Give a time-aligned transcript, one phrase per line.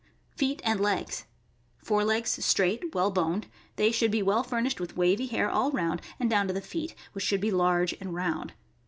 [0.35, 1.25] Feet and legs.—
[1.85, 3.45] Fore legs straight, well boned.
[3.75, 6.95] They should be well furnished with wavy hair all round and down to the feet,
[7.13, 8.53] which should be large and round.